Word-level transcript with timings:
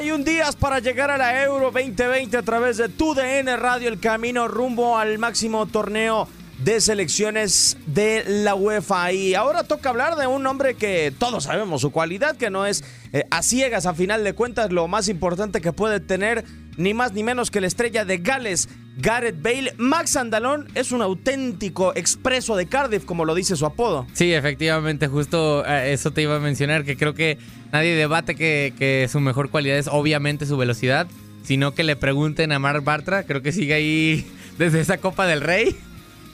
...91 0.00 0.24
días 0.24 0.56
para 0.56 0.78
llegar 0.78 1.10
a 1.10 1.18
la 1.18 1.42
Euro 1.44 1.70
2020 1.70 2.34
a 2.34 2.42
través 2.42 2.78
de 2.78 2.88
TUDN 2.88 3.58
Radio, 3.58 3.86
el 3.90 4.00
camino 4.00 4.48
rumbo 4.48 4.96
al 4.96 5.18
máximo 5.18 5.66
torneo 5.66 6.26
de 6.64 6.80
selecciones 6.80 7.76
de 7.84 8.24
la 8.26 8.54
UEFA. 8.54 9.12
Y 9.12 9.34
ahora 9.34 9.64
toca 9.64 9.90
hablar 9.90 10.16
de 10.16 10.26
un 10.26 10.46
hombre 10.46 10.74
que 10.74 11.12
todos 11.18 11.44
sabemos 11.44 11.82
su 11.82 11.90
cualidad, 11.90 12.36
que 12.38 12.48
no 12.48 12.64
es 12.64 12.82
eh, 13.12 13.26
a 13.30 13.42
ciegas 13.42 13.84
a 13.84 13.92
final 13.92 14.24
de 14.24 14.32
cuentas 14.32 14.72
lo 14.72 14.88
más 14.88 15.08
importante 15.08 15.60
que 15.60 15.74
puede 15.74 16.00
tener 16.00 16.46
ni 16.78 16.94
más 16.94 17.12
ni 17.12 17.22
menos 17.22 17.50
que 17.50 17.60
la 17.60 17.66
estrella 17.66 18.06
de 18.06 18.18
Gales, 18.18 18.70
Gareth 19.00 19.42
Bale. 19.42 19.74
Max 19.78 20.16
Andalón 20.16 20.68
es 20.74 20.92
un 20.92 21.02
auténtico 21.02 21.92
expreso 21.96 22.56
de 22.56 22.66
Cardiff, 22.66 23.04
como 23.04 23.24
lo 23.24 23.34
dice 23.34 23.56
su 23.56 23.66
apodo. 23.66 24.06
Sí, 24.12 24.32
efectivamente, 24.32 25.08
justo 25.08 25.64
eh, 25.66 25.92
eso 25.92 26.10
te 26.12 26.22
iba 26.22 26.36
a 26.36 26.40
mencionar, 26.40 26.84
que 26.84 26.96
creo 26.96 27.14
que 27.14 27.38
nadie 27.72 27.94
debate 27.94 28.34
que, 28.34 29.08
su 29.10 29.20
mejor 29.20 29.50
cualidad 29.50 29.78
es 29.78 29.88
obviamente 29.88 30.46
su 30.46 30.56
velocidad, 30.56 31.06
sino 31.42 31.74
que 31.74 31.84
le 31.84 31.96
pregunten 31.96 32.52
a 32.52 32.58
Mark 32.58 32.84
Bartra, 32.84 33.24
creo 33.24 33.42
que 33.42 33.52
sigue 33.52 33.74
ahí 33.74 34.26
desde 34.58 34.80
esa 34.80 34.98
Copa 34.98 35.26
del 35.26 35.40
Rey. 35.40 35.76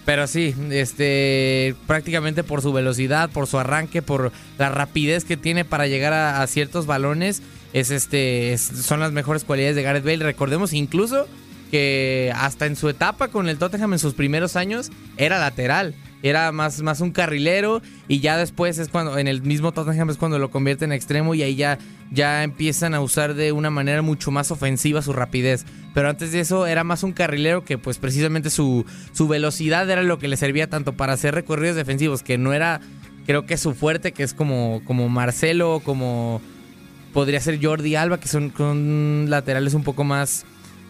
Pero 0.05 0.29
sí, 0.29 0.55
este, 0.71 1.75
prácticamente 1.89 2.45
por 2.45 2.63
su 2.63 2.73
velocidad, 2.73 3.29
por 3.29 3.49
su 3.49 3.59
arranque, 3.59 4.03
por 4.03 4.31
la 4.57 4.69
rapidez 4.69 5.25
que 5.25 5.37
tiene 5.37 5.65
para 5.65 5.89
llegar 5.89 6.13
a, 6.13 6.47
ciertos 6.47 6.87
balones, 6.87 7.43
es 7.73 7.91
este, 7.91 8.53
es- 8.53 8.63
son 8.63 9.01
las 9.01 9.11
mejores 9.11 9.43
cualidades 9.43 9.75
de 9.75 9.83
Gareth 9.83 10.05
Bale. 10.05 10.19
Recordemos 10.25 10.73
incluso 10.75 11.27
que 11.71 12.33
hasta 12.35 12.67
en 12.67 12.77
su 12.77 12.89
etapa 12.89 13.29
con 13.29 13.49
el 13.49 13.59
Tottenham 13.59 13.95
en 13.95 13.99
sus 13.99 14.15
primeros 14.15 14.57
años 14.57 14.91
era 15.17 15.39
lateral, 15.39 15.95
era 16.23 16.51
más, 16.53 16.83
más 16.83 17.01
un 17.01 17.13
carrilero 17.13 17.83
y 18.09 18.21
ya 18.21 18.37
después 18.37 18.79
es 18.79 18.89
cuando 18.89 19.19
en 19.19 19.29
el 19.29 19.43
mismo 19.43 19.73
Tottenham 19.73 20.11
es 20.11 20.17
cuando 20.17 20.39
lo 20.39 20.51
convierte 20.51 20.85
en 20.85 20.93
extremo 20.93 21.35
y 21.35 21.43
ahí 21.43 21.57
ya, 21.57 21.79
ya 22.11 22.43
empiezan 22.43 22.95
a 22.95 23.01
usar 23.01 23.35
de 23.35 23.53
una 23.53 23.71
manera 23.71 24.03
mucho 24.03 24.31
más 24.31 24.51
ofensiva 24.51 25.03
su 25.03 25.13
rapidez. 25.13 25.65
Pero 25.95 26.09
antes 26.09 26.33
de 26.33 26.41
eso 26.41 26.67
era 26.67 26.85
más 26.85 27.03
un 27.03 27.13
carrilero 27.13 27.65
que 27.65 27.79
pues 27.79 27.99
precisamente 27.99 28.51
su, 28.51 28.85
su 29.13 29.29
velocidad 29.29 29.89
era 29.89 30.03
lo 30.03 30.19
que 30.19 30.29
le 30.29 30.37
servía 30.37 30.69
tanto 30.69 30.95
para 30.95 31.13
hacer 31.13 31.35
recorridos 31.35 31.77
defensivos, 31.77 32.23
que 32.23 32.39
no 32.39 32.53
era 32.53 32.81
creo 33.27 33.45
que 33.45 33.57
su 33.57 33.75
fuerte, 33.75 34.13
que 34.13 34.23
es 34.23 34.33
como, 34.33 34.83
como 34.85 35.09
Marcelo, 35.09 35.81
como 35.85 36.41
podría 37.13 37.41
ser 37.41 37.59
Jordi 37.63 37.97
Alba, 37.97 38.21
que 38.21 38.29
son 38.29 38.51
con 38.51 39.27
laterales 39.29 39.75
un 39.75 39.83
poco 39.83 40.05
más, 40.05 40.47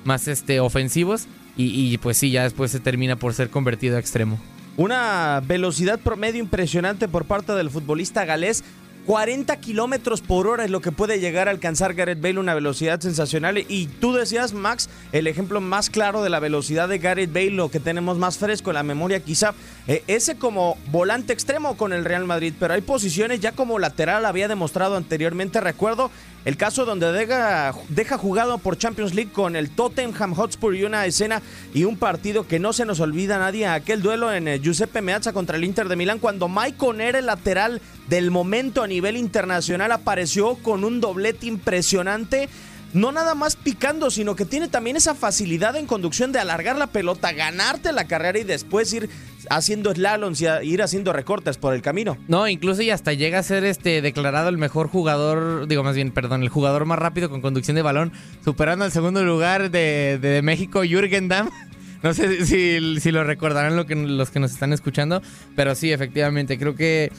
más 0.07 0.29
este, 0.29 0.61
ofensivos. 0.61 1.27
Y, 1.57 1.93
y, 1.93 1.97
pues 1.99 2.19
sí, 2.19 2.31
ya 2.31 2.43
después 2.43 2.71
se 2.71 2.81
termina 2.81 3.17
por 3.17 3.33
ser 3.33 3.49
convertido 3.49 3.97
a 3.97 4.01
extremo. 4.01 4.39
Una 4.77 5.41
velocidad 5.47 5.99
promedio 5.99 6.41
impresionante 6.41 7.09
por 7.09 7.25
parte 7.25 7.53
del 7.53 7.71
futbolista 7.71 8.27
galés. 8.27 8.63
40 9.07 9.57
kilómetros 9.61 10.21
por 10.21 10.49
hora 10.49 10.65
es 10.65 10.71
lo 10.71 10.81
que 10.81 10.91
puede 10.91 11.21
llegar 11.21 11.47
a 11.47 11.53
alcanzar 11.53 11.95
Gareth 11.95 12.21
Bale, 12.21 12.41
una 12.41 12.55
velocidad 12.55 13.01
sensacional. 13.01 13.57
Y 13.57 13.87
tú 13.87 14.13
decías, 14.13 14.53
Max, 14.53 14.91
el 15.13 15.29
ejemplo 15.29 15.61
más 15.61 15.91
claro 15.91 16.25
de 16.25 16.31
la 16.31 16.41
velocidad 16.41 16.89
de 16.89 16.99
Gareth 16.99 17.33
Bale, 17.33 17.53
lo 17.53 17.71
que 17.71 17.79
tenemos 17.79 18.19
más 18.19 18.37
fresco 18.37 18.71
en 18.71 18.75
la 18.75 18.83
memoria, 18.83 19.21
quizá 19.21 19.55
eh, 19.87 20.03
ese 20.09 20.37
como 20.37 20.77
volante 20.91 21.33
extremo 21.33 21.77
con 21.77 21.93
el 21.93 22.05
Real 22.05 22.27
Madrid. 22.27 22.53
Pero 22.59 22.75
hay 22.75 22.81
posiciones 22.81 23.39
ya 23.39 23.53
como 23.53 23.79
lateral, 23.79 24.27
había 24.27 24.49
demostrado 24.49 24.97
anteriormente. 24.97 25.61
Recuerdo 25.61 26.11
el 26.47 26.57
caso 26.57 26.85
donde 26.85 27.11
deja, 27.11 27.73
jugado 28.19 28.59
por 28.59 28.79
Champions 28.79 29.15
League 29.15 29.33
con 29.33 29.57
el 29.57 29.69
Tottenham 29.69 30.33
Hotspur 30.33 30.77
y 30.77 30.85
una 30.85 31.05
escena 31.05 31.43
y 31.75 31.83
un 31.83 31.97
partido 31.97 32.47
que 32.47 32.61
no 32.61 32.73
se 32.73 32.85
nos 32.85 33.01
olvida 33.01 33.37
nadie, 33.37 33.67
aquel 33.67 34.01
duelo 34.01 34.33
en 34.33 34.47
eh, 34.47 34.61
Giuseppe 34.61 35.03
Meazza 35.03 35.33
contra 35.33 35.57
el 35.57 35.65
Inter 35.65 35.89
de 35.89 35.97
Milán, 35.97 36.21
cuando 36.21 36.49
Mike 36.49 36.77
Conner, 36.77 37.17
el 37.17 37.27
lateral 37.27 37.83
del 38.09 38.31
momento 38.31 38.85
a 38.85 38.87
nivel 38.87 39.17
internacional, 39.17 39.91
apareció 39.91 40.55
con 40.55 40.85
un 40.85 41.01
doblete 41.01 41.47
impresionante. 41.47 42.49
No 42.93 43.11
nada 43.11 43.35
más 43.35 43.57
picando, 43.57 44.13
sino 44.13 44.37
que 44.37 44.45
tiene 44.45 44.69
también 44.69 44.97
esa 44.97 45.17
facilidad 45.17 45.75
en 45.75 45.87
conducción 45.87 46.31
de 46.31 46.39
alargar 46.39 46.79
la 46.79 46.87
pelota, 46.87 47.33
ganarte 47.33 47.93
la 47.93 48.07
carrera 48.07 48.39
y 48.39 48.45
después 48.45 48.93
ir 48.93 49.11
haciendo 49.51 49.93
slaloms 49.93 50.41
y 50.41 50.47
ir 50.63 50.83
haciendo 50.83 51.13
recortes 51.13 51.59
por 51.59 51.75
el 51.75 51.83
camino. 51.83 52.17
No, 52.29 52.49
incluso 52.49 52.83
y 52.83 52.91
hasta 52.91 53.13
llega 53.13 53.39
a 53.39 53.43
ser 53.43 53.65
este 53.65 54.03
declarado 54.03 54.49
el 54.49 54.59
mejor 54.59 54.89
jugador, 54.89 55.67
digo 55.67 55.83
más 55.83 55.95
bien, 55.95 56.11
perdón, 56.11 56.43
el 56.43 56.49
jugador 56.49 56.85
más 56.85 56.99
rápido 56.99 57.31
con 57.31 57.41
conducción 57.41 57.75
de 57.75 57.83
balón, 57.83 58.13
superando 58.45 58.85
al 58.85 58.93
segundo 58.93 59.25
lugar 59.25 59.71
de, 59.71 60.41
México, 60.43 60.83
Jürgen 60.83 61.29
Damm. 61.29 61.51
No 62.03 62.13
sé 62.15 62.45
si, 62.45 63.11
lo 63.11 63.25
recordarán 63.25 63.75
lo 63.75 63.87
que, 63.87 63.97
los 63.97 64.31
que 64.31 64.39
nos 64.39 64.53
están 64.53 64.73
escuchando, 64.73 65.23
pero 65.57 65.75
sí, 65.75 65.91
efectivamente, 65.91 66.57
creo 66.57 66.77
que, 66.77 67.11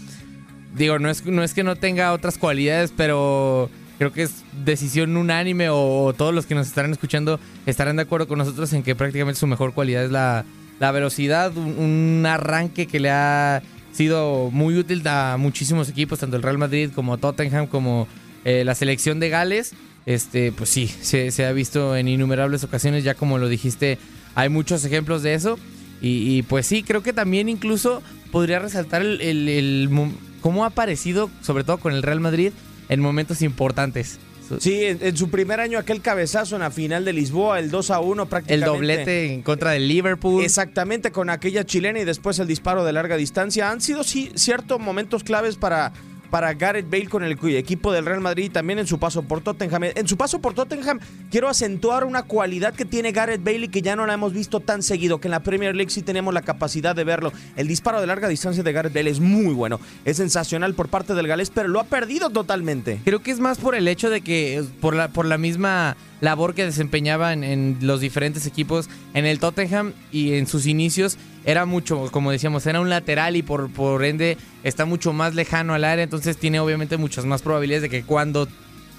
digo, 0.76 0.98
no 0.98 1.10
es, 1.10 1.26
no 1.26 1.44
es 1.44 1.54
que 1.54 1.64
no 1.64 1.76
tenga 1.76 2.14
otras 2.14 2.38
cualidades, 2.38 2.94
pero 2.96 3.70
creo 3.98 4.14
que 4.14 4.24
es 4.24 4.44
decisión 4.64 5.18
unánime 5.18 5.70
o, 5.70 6.14
todos 6.16 6.34
los 6.34 6.46
que 6.46 6.56
nos 6.56 6.68
estarán 6.68 6.92
escuchando 6.92 7.40
estarán 7.66 7.96
de 7.98 8.04
acuerdo 8.04 8.28
con 8.28 8.38
nosotros 8.38 8.72
en 8.74 8.84
que 8.84 8.96
prácticamente 8.96 9.40
su 9.40 9.48
mejor 9.48 9.74
cualidad 9.74 10.06
es 10.06 10.12
la, 10.12 10.46
la 10.80 10.92
velocidad, 10.92 11.56
un, 11.56 12.24
arranque 12.28 12.88
que 12.88 13.00
le 13.00 13.10
ha 13.10 13.62
sido 13.94 14.50
muy 14.52 14.78
útil 14.78 15.02
a 15.08 15.38
muchísimos 15.38 15.90
equipos, 15.90 16.20
tanto 16.20 16.36
el 16.38 16.44
Real 16.44 16.58
Madrid 16.58 16.92
como 16.94 17.18
Tottenham, 17.18 17.68
como 17.68 18.08
eh, 18.46 18.64
la 18.64 18.76
selección 18.76 19.20
de 19.20 19.30
Gales. 19.30 19.74
Este, 20.06 20.52
pues 20.52 20.70
sí, 20.70 20.88
se, 20.88 21.46
ha 21.46 21.52
visto 21.52 21.96
en 21.96 22.08
innumerables 22.08 22.64
ocasiones, 22.64 23.04
ya 23.04 23.14
como 23.16 23.38
lo 23.40 23.50
dijiste, 23.50 23.98
hay 24.36 24.50
muchos 24.50 24.86
ejemplos 24.86 25.24
de 25.24 25.34
eso. 25.34 25.58
Y, 26.00 26.44
pues 26.44 26.68
sí, 26.68 26.84
creo 26.84 27.02
que 27.02 27.12
también 27.12 27.50
incluso 27.50 28.04
podría 28.32 28.60
resaltar 28.60 29.02
el, 29.02 29.20
el- 29.20 29.50
el 29.50 29.90
mo- 29.90 30.14
cómo 30.42 30.64
ha 30.64 30.68
aparecido, 30.68 31.32
sobre 31.42 31.64
todo 31.64 31.80
con 31.80 31.92
el 31.94 32.04
Real 32.04 32.20
Madrid, 32.20 32.52
en 32.88 33.00
momentos 33.02 33.42
importantes. 33.42 34.20
Sí, 34.60 34.86
en, 34.86 35.00
en 35.02 35.18
su 35.18 35.30
primer 35.30 35.60
año 35.60 35.80
aquel 35.80 36.02
cabezazo 36.02 36.56
en 36.56 36.62
la 36.62 36.72
final 36.72 37.06
de 37.06 37.14
Lisboa, 37.14 37.60
el 37.60 37.70
2 37.70 37.92
a 37.92 38.00
1 38.00 38.24
El 38.24 38.30
prácticamente. 38.30 38.66
doblete 38.68 39.34
en 39.34 39.42
contra 39.42 39.72
del 39.72 39.88
Liverpool. 39.88 40.44
Exactamente, 40.44 41.12
con 41.12 41.30
aquella 41.30 41.64
chilena 41.66 42.00
y 42.00 42.06
después 42.06 42.40
el 42.40 42.48
disparo 42.48 42.84
de 42.86 42.94
larga 42.94 43.18
distancia. 43.18 43.70
Han 43.72 43.82
sido 43.82 44.04
sí, 44.04 44.32
ciertos 44.36 44.80
momentos 44.80 45.24
claves 45.24 45.56
para, 45.56 45.92
para 46.30 46.54
Gareth 46.54 46.90
Bale 46.90 47.08
con 47.08 47.24
el 47.24 47.38
equipo 47.56 47.92
del 47.92 48.06
Real 48.06 48.22
Madrid 48.22 48.46
y 48.46 48.50
también 48.50 48.80
en 48.80 48.88
su 48.88 49.00
paso 49.00 49.24
por 49.24 49.42
Tottenham. 49.42 49.84
En 49.96 50.08
su 50.08 50.18
paso 50.18 50.40
por 50.40 50.54
Tottenham 50.54 51.00
quiero 51.32 51.50
acentuar 51.50 52.04
una 52.04 52.24
cualidad 52.24 52.74
que 52.74 52.86
tiene 52.86 53.12
Gareth 53.12 53.44
Bale 53.44 53.66
y 53.66 53.68
que 53.68 53.82
ya 53.82 53.96
no 53.96 54.06
la 54.06 54.14
hemos 54.14 54.34
visto 54.34 54.60
tan 54.60 54.84
seguido, 54.84 55.20
que 55.20 55.28
en 55.28 55.32
la 55.32 55.42
Premier 55.42 55.76
League 55.76 55.92
sí 55.92 56.02
tenemos 56.02 56.34
la 56.34 56.42
capacidad 56.42 56.96
de 56.96 57.04
verlo. 57.04 57.32
El 57.56 57.68
disparo 57.68 58.02
de 58.02 58.08
larga 58.08 58.28
distancia 58.28 58.64
de 58.64 58.72
Gareth 58.74 58.94
Bale 58.94 59.10
es 59.10 59.20
muy 59.20 59.54
bueno, 59.54 59.80
es 60.06 60.18
sensacional 60.18 60.74
por 60.74 60.90
parte 60.90 61.14
del 61.14 61.28
galés, 61.28 61.50
pero 61.50 61.68
lo 61.68 61.80
ha 61.80 61.86
perdido 61.86 62.30
totalmente. 62.30 63.00
Creo 63.04 63.22
que 63.22 63.32
es 63.32 63.40
más 63.40 63.58
por 63.58 63.76
el 63.76 63.88
hecho 63.88 64.10
de 64.10 64.22
que, 64.22 64.64
por 64.82 64.96
la, 64.96 65.10
por 65.10 65.26
la 65.26 65.38
misma 65.38 65.96
labor 66.22 66.56
que 66.56 66.66
desempeñaba 66.66 67.34
en, 67.34 67.44
en 67.44 67.78
los 67.82 68.02
diferentes 68.02 68.46
equipos, 68.46 68.90
en 69.14 69.26
el 69.26 69.40
Tottenham 69.40 69.94
y 70.12 70.34
en 70.34 70.48
sus 70.48 70.66
inicios, 70.66 71.18
era 71.48 71.66
mucho, 71.66 72.12
como 72.12 72.30
decíamos, 72.30 72.68
era 72.68 72.82
un 72.82 72.90
lateral 72.90 73.38
y 73.38 73.42
por, 73.42 73.72
por 73.72 74.04
ende 74.04 74.38
está 74.64 74.84
mucho 74.84 75.14
más 75.14 75.34
lejano 75.34 75.74
al 75.74 75.86
área, 75.86 76.04
entonces 76.04 76.36
tiene 76.36 76.60
obviamente 76.60 76.98
muchas 76.98 77.24
más 77.24 77.42
probabilidades 77.42 77.84
de 77.84 77.90
que 77.90 78.04
cuando 78.04 78.50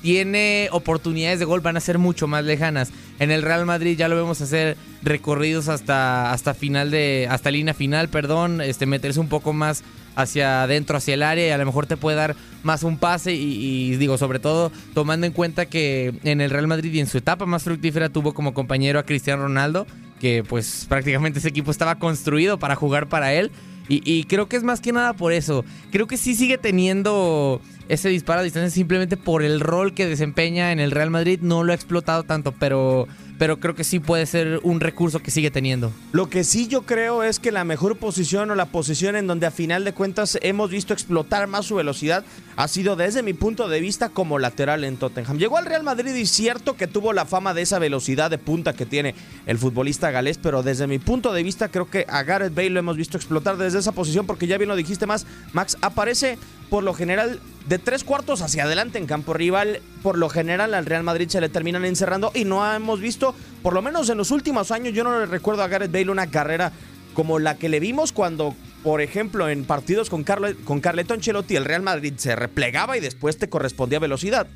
tiene 0.01 0.71
oportunidades 0.73 1.41
de 1.41 1.45
gol 1.45 1.61
van 1.61 1.77
a 1.77 1.81
ser 1.81 1.99
mucho 1.99 2.27
más 2.27 2.47
lejanas. 2.47 2.91
En 3.19 3.31
el 3.31 3.43
Real 3.43 3.67
Madrid 3.67 3.99
ya 3.99 4.09
lo 4.09 4.17
vemos 4.17 4.41
hacer 4.41 4.79
recorridos 5.03 5.69
hasta, 5.69 6.33
hasta 6.33 6.55
final 6.55 6.91
de. 6.91 7.27
hasta 7.31 7.51
línea 7.51 7.75
final, 7.75 8.09
perdón. 8.09 8.63
Este, 8.63 8.87
meterse 8.87 9.21
un 9.21 9.29
poco 9.29 9.53
más 9.53 9.83
hacia 10.17 10.63
adentro, 10.63 10.97
hacia 10.97 11.15
el 11.15 11.23
área, 11.23 11.49
y 11.49 11.51
a 11.51 11.59
lo 11.59 11.67
mejor 11.67 11.87
te 11.87 11.97
puede 11.97 12.17
dar 12.17 12.35
más 12.63 12.83
un 12.83 12.97
pase. 12.97 13.35
Y, 13.35 13.93
y 13.93 13.97
digo, 13.97 14.17
sobre 14.17 14.39
todo, 14.39 14.73
tomando 14.95 15.27
en 15.27 15.33
cuenta 15.33 15.67
que 15.67 16.15
en 16.23 16.41
el 16.41 16.51
Real 16.51 16.67
Madrid 16.67 16.95
y 16.95 17.01
en 17.01 17.09
su 17.09 17.19
etapa 17.19 17.45
más 17.45 17.65
fructífera 17.65 18.09
tuvo 18.09 18.33
como 18.35 18.55
compañero 18.55 18.99
a 18.99 19.03
Cristiano 19.03 19.43
Ronaldo, 19.43 19.87
que 20.21 20.45
pues 20.45 20.87
prácticamente 20.89 21.39
ese 21.39 21.49
equipo 21.49 21.71
estaba 21.71 21.97
construido 21.97 22.59
para 22.59 22.75
jugar 22.75 23.09
para 23.09 23.33
él. 23.33 23.51
Y, 23.91 24.25
creo 24.25 24.51
que 24.51 24.57
es 24.57 24.65
más 24.65 24.83
que 24.83 24.93
nada 24.93 25.15
por 25.15 25.33
eso. 25.33 25.65
Creo 25.91 26.07
que 26.07 26.19
sí 26.19 26.35
sigue 26.35 26.59
teniendo 26.59 27.63
ese 27.89 28.11
disparo 28.11 28.41
a 28.41 28.43
distancia 28.43 28.69
simplemente 28.69 29.17
por 29.17 29.43
el 29.43 29.61
rol 29.61 29.95
que 29.95 30.07
desempeña 30.07 30.73
en 30.73 30.79
el 30.79 30.91
Real 30.91 31.09
Madrid. 31.09 31.41
No 31.41 31.65
lo 31.65 31.73
ha 31.73 31.75
explotado 31.75 32.23
tanto, 32.23 32.53
pero, 32.53 33.09
pero 33.39 33.61
creo 33.61 33.75
que 33.75 33.85
sí 33.85 34.01
puede 34.01 34.27
ser 34.27 34.61
un 34.65 34.81
recurso 34.81 35.21
que 35.21 35.31
sigue 35.31 35.51
teniendo. 35.51 35.93
Lo 36.13 36.29
que 36.29 36.45
sí 36.45 36.67
yo 36.67 36.83
creo 36.83 37.23
es 37.23 37.39
que 37.39 37.53
la 37.53 37.65
mejor 37.65 37.97
posición 37.97 38.51
o 38.51 38.55
la 38.55 38.67
posición 38.67 39.17
en 39.17 39.27
donde 39.27 39.47
a 39.47 39.51
final 39.51 39.85
de 39.85 39.95
cuentas 39.95 40.39
hemos 40.43 40.71
visto 40.71 40.93
explotar 40.93 41.47
más 41.47 41.67
su 41.67 41.77
velocidad 41.77 42.25
ha 42.57 42.69
sido 42.69 42.97
desde 42.97 43.23
mi 43.23 43.33
punto 43.33 43.69
de 43.69 43.81
vista 43.81 44.09
como 44.09 44.39
lateral 44.39 44.83
en 44.85 44.97
Tottenham. 44.97 45.39
Llegó 45.39 45.57
al 45.57 45.67
Real 45.67 45.85
Madrid 45.85 46.15
y 46.15 46.27
cierto 46.27 46.77
que 46.77 46.89
tuvo 46.89 47.13
la 47.13 47.25
fama 47.25 47.55
de 47.55 47.63
esa 47.63 47.79
velocidad 47.79 48.31
de 48.31 48.39
punta 48.39 48.73
que 48.73 48.87
tiene 48.87 49.15
el 49.47 49.59
futbolista 49.59 50.11
galés, 50.11 50.39
pero 50.39 50.63
desde 50.63 50.87
mi 50.87 50.99
punto 50.99 51.33
de 51.33 51.43
vista 51.43 51.69
creo 51.69 51.89
que 51.89 52.05
a 52.09 52.25
Gareth 52.25 52.55
Bale 52.55 52.71
lo 52.71 52.81
hemos 52.81 52.97
visto 52.97 53.17
explotar 53.17 53.57
desde 53.57 53.79
esa 53.79 53.93
posición 53.93 54.27
porque 54.27 54.49
ya 54.49 54.59
bien 54.59 54.69
lo 54.69 54.77
dijiste 54.77 55.07
más, 55.07 55.27
Max, 55.53 55.77
aparece 55.81 56.39
por 56.69 56.83
lo 56.83 56.93
general 56.93 57.41
de 57.69 57.79
tres 57.79 58.03
cuartos 58.03 58.41
hacia 58.41 58.65
adelante 58.65 58.99
en 58.99 59.07
campo 59.07 59.35
rival. 59.35 59.81
Por 60.03 60.17
lo 60.17 60.29
general 60.29 60.75
al 60.75 60.87
Real 60.87 61.03
Madrid 61.03 61.29
se 61.29 61.41
le 61.41 61.49
terminan 61.49 61.85
encerrando 61.85 62.33
y 62.35 62.45
no 62.45 62.71
hemos 62.73 63.01
visto, 63.01 63.35
por 63.63 63.75
lo 63.75 63.83
menos 63.83 64.09
en 64.09 64.19
los 64.19 64.31
últimos 64.31 64.71
años, 64.71 64.95
yo 64.95 65.05
no 65.05 65.19
le 65.19 65.27
recuerdo 65.27 65.63
a 65.63 65.69
Gareth 65.69 65.93
Bale 65.93 66.11
una 66.11 66.31
carrera 66.31 66.73
como 67.15 67.39
la 67.39 67.57
que 67.57 67.69
le 67.69 67.81
vimos 67.81 68.13
cuando, 68.13 68.55
por 68.83 69.01
ejemplo, 69.01 69.49
en 69.49 69.65
partidos 69.65 70.09
con, 70.09 70.25
Carlo, 70.25 70.49
con 70.65 70.81
Carleto 70.81 71.15
Ancelotti, 71.15 71.57
el 71.57 71.65
Real 71.65 71.83
Madrid 71.83 72.15
se 72.17 72.37
replegaba 72.37 72.97
y 72.97 73.01
después 73.01 73.39
te 73.39 73.49
correspondía 73.49 73.99
velocidad. 73.99 74.47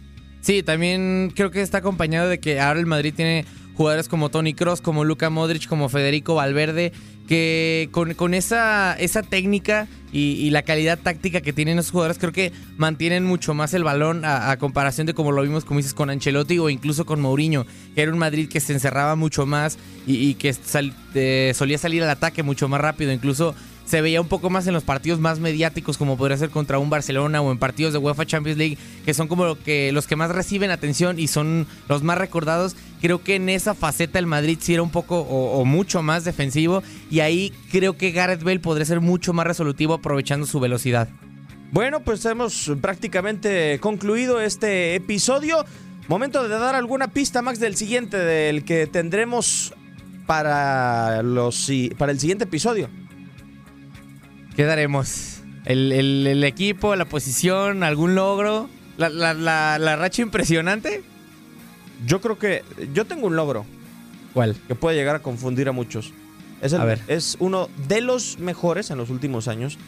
Sí, 0.41 0.63
también 0.63 1.33
creo 1.35 1.51
que 1.51 1.61
está 1.61 1.79
acompañado 1.79 2.29
de 2.29 2.41
que 2.41 2.61
ahora 2.61 2.81
el 2.81 2.87
Madrid 2.87 3.15
tiene 3.15 3.45
jugadores 3.83 4.09
como 4.09 4.29
Tony 4.29 4.55
Cross, 4.55 4.81
como 4.81 5.05
Luka 5.05 5.29
Modric, 5.29 5.67
como 5.67 5.89
Federico 5.89 6.37
Valverde, 6.37 6.93
que 7.27 7.89
con, 7.91 8.15
con 8.15 8.33
esa, 8.33 8.95
esa 8.95 9.25
técnica 9.25 9.89
y, 10.13 10.51
la 10.51 10.63
calidad 10.63 11.01
táctica 11.01 11.41
que 11.41 11.53
tienen 11.53 11.81
esos 11.81 11.91
jugadores, 11.91 12.19
creo 12.19 12.31
que 12.31 12.53
mantienen 12.77 13.25
mucho 13.25 13.55
más 13.55 13.75
el 13.75 13.83
balón 13.83 14.25
a, 14.25 14.57
comparación 14.59 15.09
de 15.09 15.15
como 15.15 15.33
lo 15.33 15.43
vimos, 15.43 15.65
como 15.65 15.79
dices, 15.79 15.95
con 15.95 16.11
Ancelotti 16.11 16.61
o 16.61 16.69
incluso 16.71 17.05
con 17.07 17.21
Mourinho, 17.21 17.67
que 17.97 18.03
era 18.03 18.13
un 18.13 18.19
Madrid 18.19 18.49
que 18.49 18.61
se 18.61 18.73
encerraba 18.73 19.17
mucho 19.17 19.47
más 19.47 19.79
y, 20.07 20.29
y 20.29 20.35
que 20.35 20.53
sal, 20.53 20.95
eh, 21.15 21.53
solía 21.57 21.79
salir 21.79 22.05
al 22.05 22.11
ataque 22.11 22.45
mucho 22.45 22.69
más 22.69 22.81
rápido, 22.81 23.11
incluso 23.11 23.57
se 23.85 24.01
veía 24.01 24.21
un 24.21 24.29
poco 24.29 24.51
más 24.51 24.67
en 24.67 24.75
los 24.75 24.85
partidos 24.85 25.21
más 25.21 25.39
mediáticos, 25.39 25.99
como 25.99 26.17
podría 26.17 26.37
ser 26.37 26.51
contra 26.51 26.79
un 26.79 26.91
Barcelona 26.91 27.41
o 27.41 27.51
en 27.51 27.59
partidos 27.59 27.93
de 27.93 27.99
UEFA 27.99 28.27
Champions 28.27 28.59
League, 28.59 28.79
que 29.05 29.15
son 29.15 29.29
como 29.29 29.45
los 29.45 29.59
que 30.07 30.17
más 30.17 30.31
reciben 30.31 30.71
atención 30.71 31.19
y 31.19 31.29
son 31.29 31.67
los 31.89 32.03
más 32.03 32.19
recordados. 32.19 32.77
Creo 33.01 33.23
que 33.23 33.37
en 33.37 33.49
esa 33.49 33.75
faceta 33.75 34.19
el 34.19 34.27
Madrid 34.27 34.59
sí 34.61 34.75
era 34.75 34.83
un 34.83 34.91
poco 34.91 35.21
o, 35.21 35.65
mucho 35.65 36.03
más 36.03 36.25
defensivo 36.25 36.83
y 37.11 37.21
ahí 37.21 37.53
creo 37.71 37.97
que 37.97 38.13
Gareth 38.13 38.43
Bale 38.43 38.61
podría 38.61 38.87
ser 38.87 39.01
mucho 39.01 39.33
más 39.33 39.47
resolutivo 39.47 39.95
aprovechando 39.95 40.47
su 40.47 40.61
velocidad. 40.61 41.09
Bueno, 41.73 42.01
pues 42.01 42.25
hemos 42.27 42.71
prácticamente 42.81 43.79
concluido 43.81 44.41
este 44.41 44.95
episodio. 44.95 45.65
Momento 46.09 46.47
de 46.47 46.51
dar 46.51 46.75
alguna 46.75 47.09
pista, 47.09 47.43
Max, 47.43 47.61
del 47.61 47.77
siguiente, 47.77 48.19
del 48.19 48.65
que 48.65 48.87
tendremos 48.87 49.73
para 50.27 51.21
el 51.21 52.21
siguiente 52.21 52.45
episodio. 52.45 52.89
¿Qué 54.57 54.65
daremos? 54.65 55.41
¿El, 55.65 55.93
el, 55.93 56.27
el 56.27 56.45
equipo, 56.45 56.95
la 56.97 57.05
posición, 57.05 57.83
algún 57.83 58.15
logro? 58.15 58.69
¿La, 58.99 59.09
la, 59.09 59.33
la, 59.35 59.79
la 59.79 59.97
racha 59.97 60.23
impresionante? 60.23 61.03
Yo 62.07 62.21
creo 62.21 62.39
que. 62.39 62.63
Yo 62.93 63.05
tengo 63.07 63.27
un 63.27 63.37
logro. 63.37 63.65
¿Cuál? 64.35 64.57
Que 64.69 64.75
puede 64.75 64.97
llegar 64.97 65.17
a 65.17 65.21
confundir 65.21 65.69
a 65.69 65.73
muchos. 65.73 66.13
Es, 66.61 66.73
el, 66.73 66.81
a 66.81 66.85
ver. 66.85 67.01
es 67.09 67.37
uno 67.41 67.69
de 67.89 68.01
los 68.01 68.39
mejores 68.39 68.91
en 68.91 68.99
los 68.99 69.11
últimos 69.11 69.49
años 69.49 69.79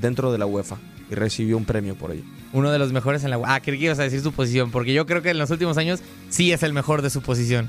dentro 0.00 0.32
de 0.32 0.38
la 0.38 0.46
UEFA. 0.46 0.76
Y 1.10 1.14
recibió 1.14 1.56
un 1.56 1.64
premio 1.64 1.96
por 1.96 2.12
ello. 2.12 2.22
Uno 2.52 2.70
de 2.70 2.78
los 2.78 2.92
mejores 2.92 3.24
en 3.24 3.30
la 3.30 3.38
UEFA. 3.38 3.54
Ah, 3.54 3.60
creí 3.60 3.78
que 3.78 3.86
ibas 3.86 3.98
a 3.98 4.04
decir 4.04 4.20
su 4.20 4.32
posición. 4.32 4.70
Porque 4.70 4.92
yo 4.94 5.06
creo 5.06 5.22
que 5.22 5.30
en 5.30 5.38
los 5.38 5.50
últimos 5.50 5.76
años 5.76 6.00
sí 6.28 6.52
es 6.52 6.62
el 6.62 6.72
mejor 6.72 7.02
de 7.02 7.10
su 7.10 7.20
posición. 7.20 7.68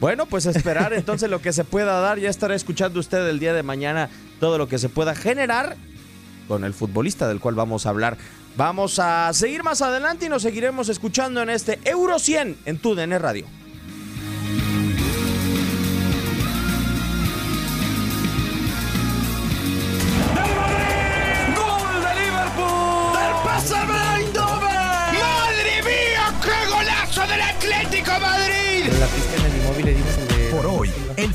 Bueno, 0.00 0.24
pues 0.24 0.46
esperar 0.46 0.94
entonces 0.94 1.28
lo 1.28 1.42
que 1.42 1.52
se 1.52 1.64
pueda 1.64 2.00
dar. 2.00 2.18
Ya 2.18 2.30
estará 2.30 2.54
escuchando 2.54 2.98
usted 2.98 3.28
el 3.28 3.38
día 3.38 3.52
de 3.52 3.62
mañana 3.62 4.08
todo 4.40 4.56
lo 4.56 4.66
que 4.66 4.78
se 4.78 4.88
pueda 4.88 5.14
generar 5.14 5.76
con 6.48 6.64
el 6.64 6.72
futbolista 6.72 7.28
del 7.28 7.38
cual 7.38 7.54
vamos 7.54 7.84
a 7.84 7.90
hablar. 7.90 8.16
Vamos 8.56 8.98
a 8.98 9.32
seguir 9.32 9.62
más 9.62 9.82
adelante 9.82 10.26
y 10.26 10.28
nos 10.28 10.42
seguiremos 10.42 10.88
escuchando 10.88 11.42
en 11.42 11.50
este 11.50 11.78
Euro 11.84 12.18
100 12.18 12.56
en 12.64 12.78
TUDN 12.78 13.20
Radio. 13.20 13.59